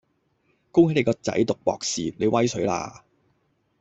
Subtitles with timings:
[0.71, 3.05] 恭喜你個仔讀博士，你威水啦